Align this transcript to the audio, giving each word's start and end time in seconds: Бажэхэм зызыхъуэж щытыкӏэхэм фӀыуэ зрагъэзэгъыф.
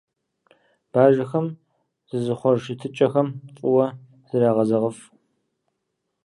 Бажэхэм 0.91 1.47
зызыхъуэж 2.09 2.57
щытыкӏэхэм 2.63 3.27
фӀыуэ 3.57 3.87
зрагъэзэгъыф. 4.29 4.97